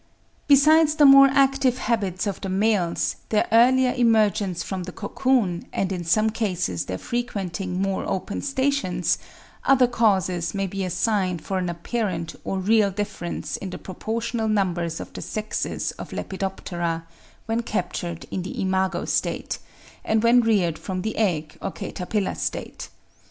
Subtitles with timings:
[0.47, 5.91] Besides the more active habits of the males, their earlier emergence from the cocoon, and
[5.91, 9.19] in some cases their frequenting more open stations,
[9.63, 14.99] other causes may be assigned for an apparent or real difference in the proportional numbers
[14.99, 17.05] of the sexes of Lepidoptera,
[17.45, 19.59] when captured in the imago state,
[20.03, 22.89] and when reared from the egg or caterpillar state.